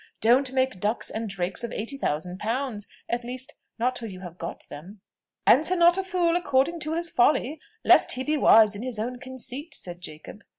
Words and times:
Don't 0.19 0.51
make 0.51 0.79
ducks 0.79 1.11
and 1.11 1.29
drakes 1.29 1.63
of 1.63 1.71
eighty 1.71 1.95
thousand 1.95 2.39
pounds: 2.39 2.87
at 3.07 3.23
least, 3.23 3.53
not 3.77 3.95
till 3.95 4.09
you 4.09 4.21
have 4.21 4.39
got 4.39 4.65
them." 4.67 4.99
"Answer 5.45 5.75
not 5.75 5.95
a 5.95 6.01
fool 6.01 6.35
according 6.35 6.79
to 6.79 6.95
his 6.95 7.11
folly, 7.11 7.61
least 7.85 8.13
he 8.13 8.23
be 8.23 8.35
wise 8.35 8.73
in 8.73 8.81
his 8.81 8.97
own 8.97 9.19
conceit," 9.19 9.75
said 9.75 10.01
Jacob. 10.01 10.37
Mr. 10.39 10.43